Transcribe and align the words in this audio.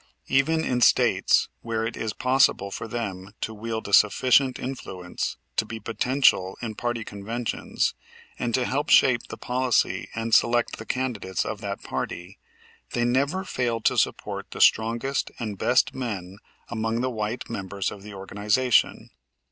Even 0.29 0.65
in 0.65 0.81
States 0.81 1.47
where 1.61 1.85
it 1.85 1.95
is 1.95 2.11
possible 2.11 2.71
for 2.71 2.87
them 2.87 3.35
to 3.41 3.53
wield 3.53 3.87
a 3.87 3.93
sufficient 3.93 4.57
influence 4.57 5.37
to 5.57 5.63
be 5.63 5.79
potential 5.79 6.57
in 6.59 6.73
party 6.73 7.03
conventions, 7.03 7.93
and 8.39 8.51
to 8.55 8.65
help 8.65 8.89
shape 8.89 9.27
the 9.27 9.37
policy 9.37 10.09
and 10.15 10.33
select 10.33 10.79
the 10.79 10.87
candidates 10.87 11.45
of 11.45 11.61
that 11.61 11.83
party, 11.83 12.39
they 12.93 13.05
never 13.05 13.43
fail 13.43 13.79
to 13.79 13.95
support 13.95 14.49
the 14.49 14.59
strongest 14.59 15.29
and 15.37 15.59
best 15.59 15.93
men 15.93 16.39
among 16.69 17.01
the 17.01 17.11
white 17.11 17.47
members 17.47 17.91
of 17.91 18.01
the 18.01 18.15
organization. 18.15 19.11